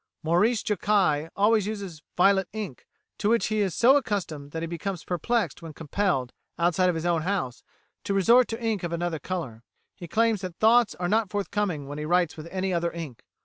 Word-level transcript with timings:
Maurice 0.23 0.63
Jokai 0.63 1.29
always 1.35 1.67
uses 1.67 2.01
violet 2.17 2.47
ink, 2.53 2.87
to 3.19 3.29
which 3.29 3.49
he 3.49 3.59
is 3.59 3.75
so 3.75 3.97
accustomed 3.97 4.49
that 4.49 4.63
he 4.63 4.67
becomes 4.67 5.03
perplexed 5.03 5.61
when 5.61 5.73
compelled, 5.73 6.33
outside 6.57 6.89
of 6.89 6.95
his 6.95 7.05
own 7.05 7.21
house, 7.21 7.61
to 8.05 8.15
resort 8.15 8.47
to 8.47 8.59
ink 8.59 8.81
of 8.81 8.93
another 8.93 9.19
colour. 9.19 9.61
He 9.93 10.07
claims 10.07 10.41
that 10.41 10.55
thoughts 10.55 10.95
are 10.95 11.07
not 11.07 11.29
forthcoming 11.29 11.85
when 11.87 11.99
he 11.99 12.05
writes 12.05 12.35
with 12.35 12.47
any 12.49 12.73
other 12.73 12.91
ink. 12.91 13.23